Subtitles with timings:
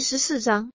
[0.00, 0.72] 十四章，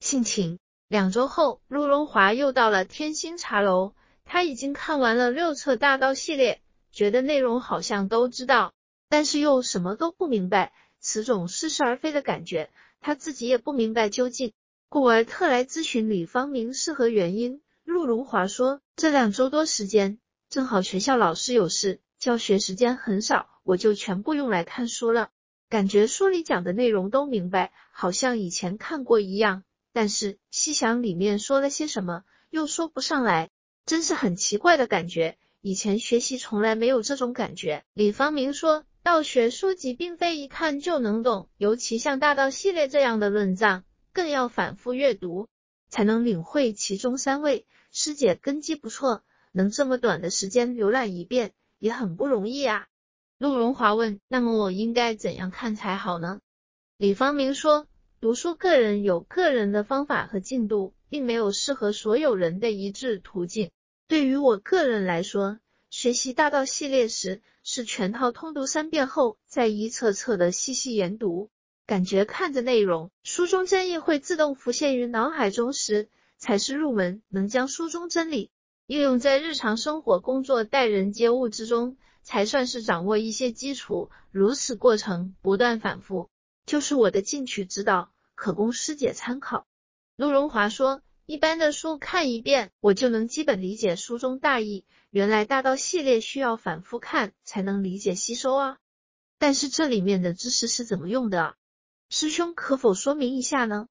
[0.00, 0.58] 性情。
[0.88, 3.94] 两周后，陆荣华又到了天星茶楼。
[4.24, 6.60] 他已经看完了六册大道系列，
[6.92, 8.72] 觉得内容好像都知道，
[9.08, 12.70] 但是又什么都不明白，此种似是而非的感觉，
[13.00, 14.52] 他自己也不明白究竟，
[14.90, 17.62] 故而特来咨询李方明是何原因。
[17.84, 20.18] 陆荣华说：“这两周多时间，
[20.50, 25.30] 正好学校老师有事，教学时间很少，我就全部用来看书了。
[25.68, 33.50] 感觉书里讲的内容都明白，好像以前看过一样。”但是细想里面说了些什么，又说不上来，
[33.84, 35.36] 真是很奇怪的感觉。
[35.60, 37.84] 以前学习从来没有这种感觉。
[37.94, 45.48] 李方明说道学书籍并非一看就能懂，尤其像大道系列这样的论藏，更要反复阅读
[45.88, 47.66] 才能领会其中三味。
[47.90, 52.86] 师姐根基不错，能这么短的时间浏览一遍，也很不容易啊。
[53.38, 56.40] 陆荣华问：那么我应该怎样看才好呢？
[56.96, 57.86] 李方明说。
[58.20, 63.70] 读书个人有个人的方法和进度，并没有适合所有人的一致途径。
[64.08, 71.48] 对于我个人来说，学习大道系列时，是全套通读三遍后，再一册册的细细研读，
[71.86, 77.22] 感觉看着内容，书中真意会自动浮现于脑海中时，才是入门。
[77.28, 78.50] 能将书中真理
[78.88, 84.10] 应用在日常生活、工作、待人接物之中，才算是掌握一些基础。
[84.30, 86.28] 如此过程不断反复。
[86.66, 89.66] 就是我的进取之道，可供师姐参考。
[90.16, 94.84] 陆荣华说，一般的书看一遍，我就能基本理解书中大意。
[95.10, 98.78] 原来大道系列需要反复看才能理解吸收啊。
[99.38, 101.54] 但是这里面的知识是怎么用的？
[102.10, 103.86] 师兄可否说明一下呢？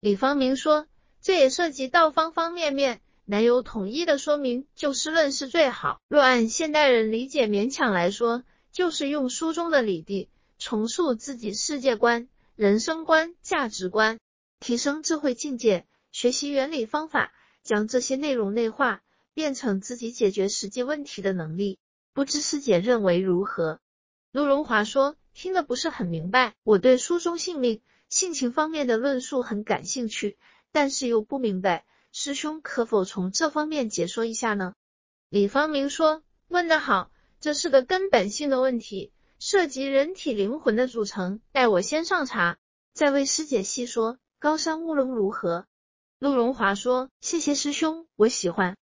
[0.00, 0.86] 李方明说，
[1.22, 4.66] 这也涉及到方方面面，难有统一的说明。
[4.74, 6.00] 就事论事最好。
[6.08, 10.30] 若按现代人理解勉强来说，就是用书中的理地。
[10.58, 12.26] 重塑自己世界观、
[12.56, 14.18] 人生观、价值观，
[14.60, 19.02] 提升智慧境界，学习原理方法，将这些内容内化，
[19.34, 21.78] 变成自己解决实际问题的能力。
[22.14, 23.78] 不知师姐认为如何？
[24.32, 26.54] 陆荣华说：“听得不是很明白。
[26.64, 30.38] 我对书中性命、性情方面的论述很感兴趣，
[30.72, 31.84] 但是又不明白，
[32.20, 34.74] 师兄可否从这方面解说一下呢？”
[35.30, 42.58] 李方明说：“问得好，这是个根本性的问题。”涉及人体灵魂的组成，待我先上茶，
[42.92, 44.18] 再为师姐细说。
[44.40, 45.66] 高山乌龙如何？
[46.18, 48.76] 陆荣华说：“谢谢师兄，我喜欢。”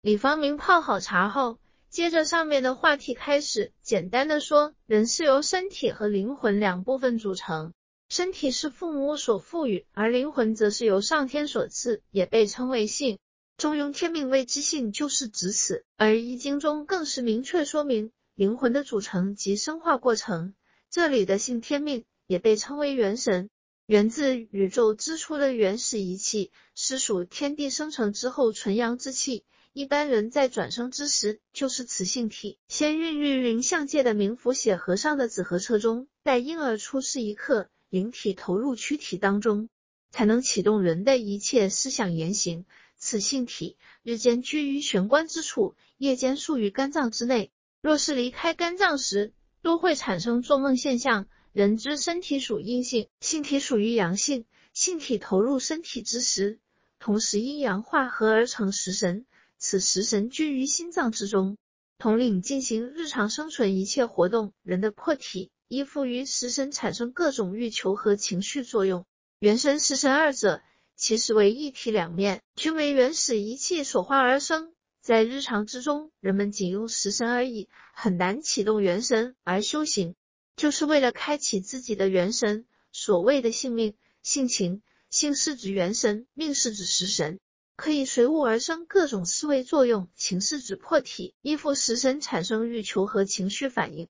[0.00, 1.58] 李方明泡好茶后，
[1.90, 7.74] 接着上面的话题开始，简单的说：人是由身体和灵魂两部分组成，
[8.08, 13.18] 身体是父母所赋予，而灵魂则是由上天所赐，也被称为性。
[13.58, 15.84] 中庸天命谓之性，就是指此。
[15.96, 18.10] 而易经中更是明确说明。
[18.34, 20.54] 灵魂的组成及生化过程，
[20.90, 23.50] 这里的性天命也被称为元神，
[23.84, 29.44] 源自宇宙之初的原始仪器，是属天地生成之后纯阳之气。
[29.72, 39.68] 一般人在转生之时，就是此性体先孕育灵象界的冥府血河上的子和车中，待婴儿出世一刻，灵体投入躯体当中，
[40.10, 42.66] 才能启动人的一切思想言行。
[42.96, 47.52] 此性体日间居于玄关之处，夜间宿于肝脏之内。
[47.80, 49.32] 若是离开肝脏时，
[49.62, 51.26] 都会产生做梦现象。
[51.52, 54.44] 人之身体属阴性，性体属于阳性。
[54.72, 56.58] 性体投入身体之时，
[57.00, 59.26] 同时阴阳化合而成食神。
[59.58, 61.56] 此食神居于心脏之中，
[61.98, 64.52] 统领进行日常生存一切活动。
[64.62, 69.04] 人的魄体依附于食神，产生各种欲求和情绪作用。
[69.38, 70.62] 元神、食神二者
[70.96, 74.72] 其实为一体两面，均为原始一气所化而生。
[75.02, 80.14] 在日常之中，人们仅用食神而已，很难启动元神，而修行
[80.56, 82.64] 就是为了开启自己的元神。
[82.90, 84.80] 所谓的性命、性情，
[85.10, 87.38] 性是指元神，命是指食神，
[87.76, 94.08] 可以随物而生各种思维作用；情是指魄体，依附食神产生欲求和情绪反应。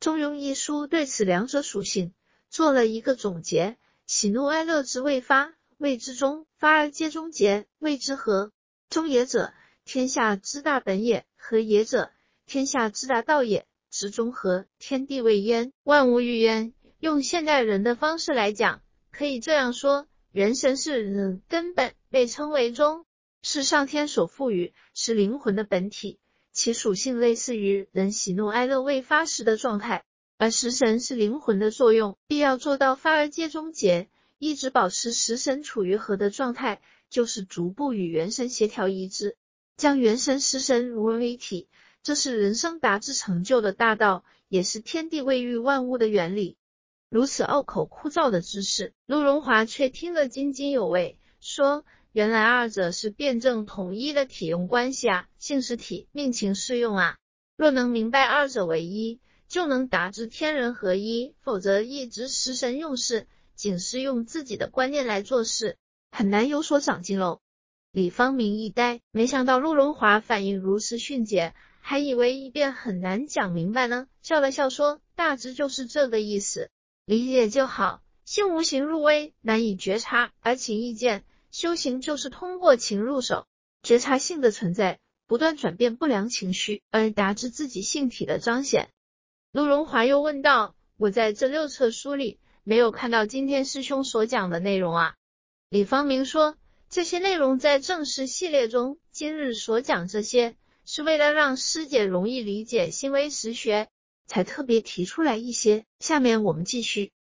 [0.00, 2.12] 中庸一书对此两者属性
[2.48, 3.76] 做了一个总结：
[4.06, 8.52] 喜怒哀乐之未发，谓之中；发而皆终结，谓之和。
[8.88, 9.52] 中也者。
[9.84, 12.10] 天下之大本也，和也者，
[12.46, 13.66] 天下之大道也。
[13.90, 16.74] 执中和，天地未焉，万物欲焉。
[17.00, 23.06] 用现代人的方式来讲，可以这样说：元神是人根本，被称为中，
[23.42, 26.20] 是上天所赋予，是灵魂的本体，
[26.52, 30.04] 其属性类似于人喜怒哀乐未发时的状态。
[30.40, 34.08] 而食神是灵魂的作用，必要做到发而皆终结，
[34.38, 36.80] 一直保持食神处于和的状态，
[37.10, 39.36] 就是逐步与元神协调一致。
[39.76, 41.68] 将元神、食神融为一体，
[42.04, 46.56] 这是人生达至成就的大道，也是天地未育万物的原理。
[47.10, 51.84] 如此拗口枯燥的知识，陆荣华却听得津津有味，说
[52.18, 57.16] ：“原来二者是辩证统一的体用关系啊，性实体，命情适用啊。
[57.56, 65.76] 若能明白二者为一，就能达至天人合一；否则，一直食神用事，仅是用自己的观念来做事，
[66.10, 67.38] 很难有所长进喽。”
[67.92, 76.68] 李方明一呆，没想到陆荣华反应如此迅捷，还以为一遍很难讲明白呢，笑了笑说：“大致就是这个意思，
[77.04, 78.02] 理解就好。
[78.24, 83.46] 性无形入微，难以觉察，而情意见，修行就是通过情入手，
[83.82, 88.90] 觉察性的存在，不断转变不良情绪，而达至自己性体的彰显。”
[89.52, 95.14] 陆荣华又问道：“我在这六册书里没有看到今天师兄所讲的内容啊？”
[95.70, 96.56] 李方明说。
[96.90, 100.56] 这些内容在正式系列中，今日所讲这些，
[100.86, 103.88] 是为了让师姐容易理解新微实学，
[104.26, 105.84] 才特别提出来一些。
[106.00, 107.12] 下面我们继续。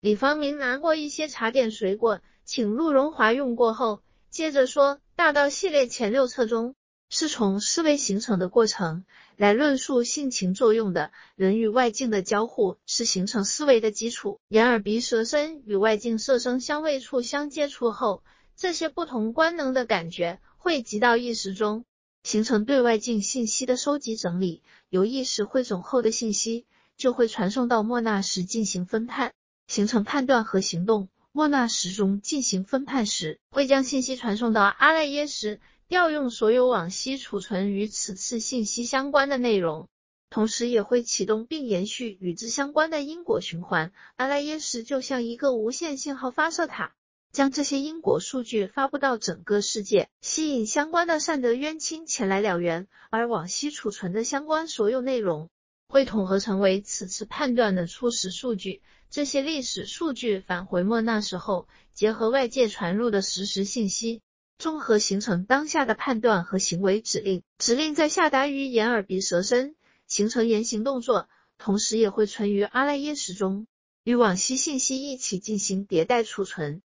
[0.00, 6.74] 李方明拿过一些茶点水果，请陆荣华用过后，接着说：大道系列前六册中，
[7.08, 9.04] 是从思维形成的过程
[9.36, 11.12] 来论述性情作用的。
[11.36, 14.38] 人与外境的交互是形成思维的基础。
[14.48, 18.22] 眼耳鼻舌身与外境色声香味触相接触后。
[18.54, 21.84] 这些不同官能的感觉汇集到意识中，
[22.22, 24.62] 形成对外境信息的收集整理。
[24.88, 26.66] 由意识汇总后的信息，
[26.96, 29.32] 就会传送到莫那时进行分判，
[29.66, 31.08] 形成判断和行动。
[31.32, 39.88] 莫那时中进行分判时，会将信息传送到阿赖耶识，调用所有往昔储存与此次信息相关的内容，
[40.28, 43.92] 同时也会启动并延续与之相关的因果循环。
[44.16, 46.92] 阿赖耶识就像一个无线信号发射塔。
[47.32, 55.48] 将这些因果数据发布到整个世界，吸引相关的善德冤亲前来了缘，而往昔储存的相关所有内容
[55.92, 58.80] 会统合成为此次判断的初始数据。
[59.10, 64.22] 这些历史数据返回莫那时候，结合外界传入的实时信息，
[64.56, 67.42] 综合形成当下的判断和行为指令。
[67.58, 71.28] 指令在下达于眼、耳、鼻、舌、身，形成言行动作，
[71.58, 73.66] 同时也会存于阿赖耶识中，
[74.02, 76.80] 与往昔信息一起进行迭代储存。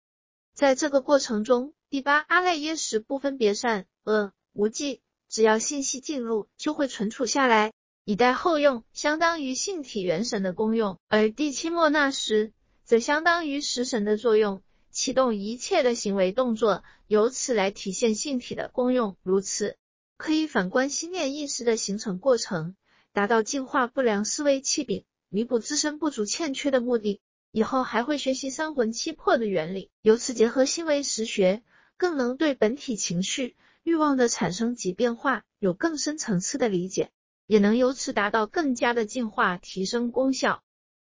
[0.52, 5.00] 在这个过程中，第八阿赖耶识不分别善恶无记，
[5.30, 7.72] 只要信息进入，就会存储下来，
[8.08, 19.18] 以待后用，相当于性体元神的功用；而第七莫那时，则相当于食神的作用，启动一切的行为动作，由此来体现性体的功用。
[19.22, 19.76] 如此，
[20.16, 22.76] 可以反观心念意识的形成过程，
[23.12, 27.20] 达到净化不良思维气柄，弥补自身不足欠缺的目的。
[27.52, 31.62] 以后还会学习三魂七魄的原理，由此结合心为实学，
[31.98, 37.10] 更能对本体情绪欲望的产生及变化有更深层次的理解，
[37.48, 40.62] 也能由此达到更加的进化，提升功效。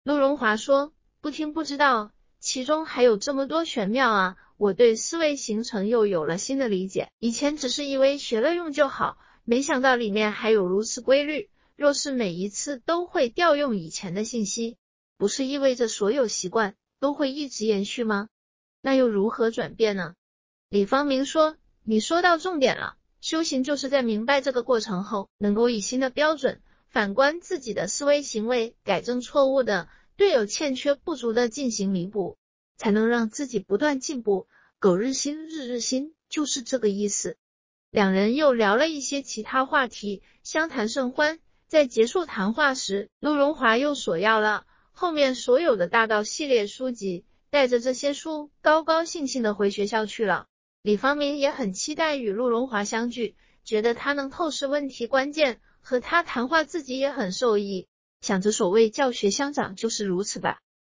[0.03, 4.37] 陆荣华说：“不听不知道，其中还有这么多玄妙啊！
[4.55, 11.49] 我对思维形成又有了新的理解，以前只是以为学了用就好，没想到里面还有如此规律。
[11.75, 14.77] 若是每一次都会调用以前的信息。”
[15.17, 18.29] 不是意味着所有习惯都会一直延续吗？
[18.81, 20.13] 那又如何转变呢？
[20.69, 22.97] 李方明说：“你说到重点了，
[23.27, 32.37] 修行就是在明白这个过程后，能够以新的标准反观自己的思维行为，改正错误的，对有欠缺不足的进行弥补，
[32.77, 34.47] 才能让自己不断进步。
[34.79, 37.35] 苟日新，日日新，就是这个意思。”
[37.91, 41.39] 两人又聊了一些其他话题，相谈甚欢。
[41.67, 44.63] 在结束谈话时，陆荣华又索要了。
[44.93, 50.45] 后面所有的大道系列书籍，带着这些书，高高兴兴的回学校去了。
[50.87, 57.89] 李方明也很期待与陆荣华相聚，觉得他能透视问题关键，和他谈话自己也很受益。
[58.21, 60.61] 想着所谓教学相长就是如此吧。